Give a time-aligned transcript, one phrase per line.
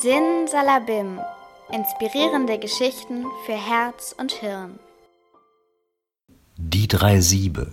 [0.00, 1.18] Sin Salabim.
[1.72, 4.78] Inspirierende Geschichten für Herz und Hirn.
[6.56, 7.72] Die drei Siebe.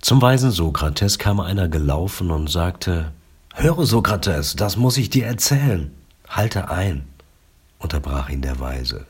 [0.00, 3.10] Zum weisen Sokrates kam einer gelaufen und sagte:
[3.54, 5.92] Höre, Sokrates, das muss ich dir erzählen.
[6.28, 7.08] Halte ein,
[7.80, 9.06] unterbrach ihn der Weise.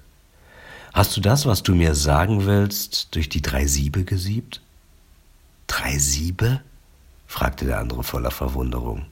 [0.94, 4.62] Hast du das, was du mir sagen willst, durch die drei Siebe gesiebt?
[5.66, 6.62] Drei Siebe?
[7.26, 9.04] fragte der andere voller Verwunderung.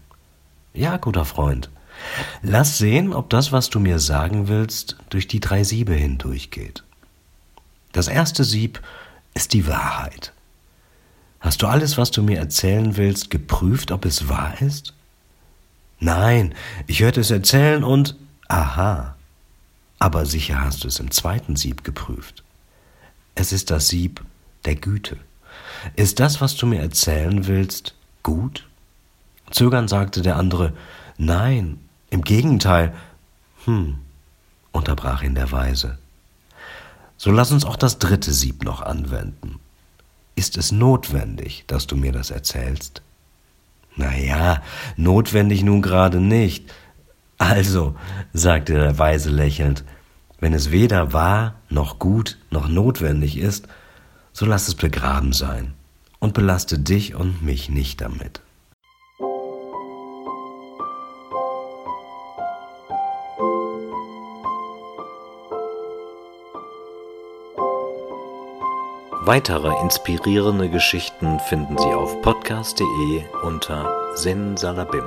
[0.72, 1.68] Ja, guter Freund,
[2.42, 6.82] Lass sehen, ob das, was du mir sagen willst, durch die drei Siebe hindurchgeht.
[7.92, 8.80] Das erste Sieb
[9.34, 10.32] ist die Wahrheit.
[11.40, 14.94] Hast du alles, was du mir erzählen willst, geprüft, ob es wahr ist?
[15.98, 16.54] Nein,
[16.86, 18.16] ich hörte es erzählen und
[18.48, 19.16] aha.
[19.98, 22.42] Aber sicher hast du es im zweiten Sieb geprüft.
[23.34, 24.22] Es ist das Sieb
[24.64, 25.16] der Güte.
[25.96, 28.68] Ist das, was du mir erzählen willst, gut?
[29.50, 30.72] Zögern sagte der andere,
[31.18, 31.78] nein,
[32.12, 32.92] im Gegenteil.
[33.64, 33.98] Hm,
[34.70, 35.98] unterbrach ihn der Weise.
[37.16, 39.58] So lass uns auch das dritte Sieb noch anwenden.
[40.34, 43.02] Ist es notwendig, dass du mir das erzählst?
[43.96, 44.62] Na ja,
[44.96, 46.70] notwendig nun gerade nicht.
[47.38, 47.96] Also,
[48.32, 49.84] sagte der Weise lächelnd,
[50.38, 53.68] wenn es weder wahr noch gut noch notwendig ist,
[54.32, 55.74] so lass es begraben sein
[56.18, 58.40] und belaste dich und mich nicht damit.
[69.24, 75.04] Weitere inspirierende Geschichten finden Sie auf podcast.de unter Sin Salabim.